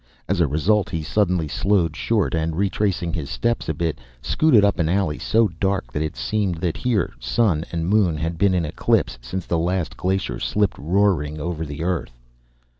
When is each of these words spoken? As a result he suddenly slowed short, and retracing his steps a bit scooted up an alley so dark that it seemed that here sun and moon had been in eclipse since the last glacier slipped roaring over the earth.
As 0.27 0.39
a 0.41 0.47
result 0.47 0.89
he 0.89 1.03
suddenly 1.03 1.47
slowed 1.47 1.95
short, 1.95 2.33
and 2.33 2.55
retracing 2.55 3.13
his 3.13 3.29
steps 3.29 3.69
a 3.69 3.73
bit 3.75 3.99
scooted 4.19 4.65
up 4.65 4.79
an 4.79 4.89
alley 4.89 5.19
so 5.19 5.47
dark 5.59 5.93
that 5.93 6.01
it 6.01 6.15
seemed 6.17 6.55
that 6.55 6.77
here 6.77 7.13
sun 7.19 7.65
and 7.71 7.87
moon 7.87 8.17
had 8.17 8.39
been 8.39 8.55
in 8.55 8.65
eclipse 8.65 9.19
since 9.21 9.45
the 9.45 9.59
last 9.59 9.95
glacier 9.97 10.39
slipped 10.39 10.79
roaring 10.79 11.39
over 11.39 11.63
the 11.67 11.83
earth. 11.83 12.17